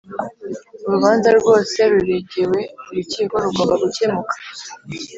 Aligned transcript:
Urubanza 0.85 1.29
Rwose 1.39 1.77
Ruregewe 1.91 2.59
Urukiko 2.89 3.33
Rugomba 3.43 3.73
gukemuka 3.83 4.35